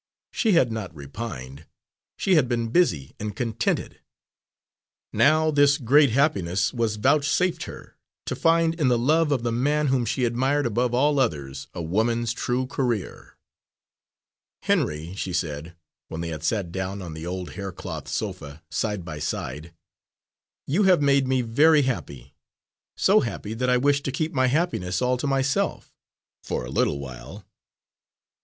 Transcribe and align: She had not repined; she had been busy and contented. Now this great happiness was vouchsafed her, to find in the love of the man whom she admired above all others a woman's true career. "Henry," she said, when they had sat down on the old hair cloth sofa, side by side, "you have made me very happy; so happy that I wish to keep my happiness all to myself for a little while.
She 0.31 0.53
had 0.53 0.71
not 0.71 0.95
repined; 0.95 1.67
she 2.17 2.33
had 2.33 2.49
been 2.49 2.69
busy 2.71 3.13
and 3.19 3.35
contented. 3.35 3.99
Now 5.13 5.51
this 5.51 5.77
great 5.77 6.09
happiness 6.09 6.73
was 6.73 6.95
vouchsafed 6.95 7.65
her, 7.65 7.97
to 8.25 8.35
find 8.35 8.73
in 8.79 8.87
the 8.87 8.97
love 8.97 9.31
of 9.31 9.43
the 9.43 9.51
man 9.51 9.89
whom 9.89 10.05
she 10.07 10.25
admired 10.25 10.65
above 10.65 10.95
all 10.95 11.19
others 11.19 11.67
a 11.75 11.83
woman's 11.83 12.33
true 12.33 12.65
career. 12.65 13.37
"Henry," 14.63 15.13
she 15.13 15.31
said, 15.33 15.75
when 16.07 16.21
they 16.21 16.29
had 16.29 16.43
sat 16.43 16.71
down 16.71 17.03
on 17.03 17.13
the 17.13 17.27
old 17.27 17.51
hair 17.51 17.71
cloth 17.71 18.07
sofa, 18.07 18.63
side 18.71 19.05
by 19.05 19.19
side, 19.19 19.71
"you 20.65 20.81
have 20.81 21.03
made 21.03 21.27
me 21.27 21.43
very 21.43 21.83
happy; 21.83 22.33
so 22.97 23.19
happy 23.19 23.53
that 23.53 23.69
I 23.69 23.77
wish 23.77 24.01
to 24.01 24.11
keep 24.11 24.33
my 24.33 24.47
happiness 24.47 24.99
all 24.99 25.17
to 25.17 25.27
myself 25.27 25.93
for 26.41 26.65
a 26.65 26.71
little 26.71 26.97
while. 26.97 27.45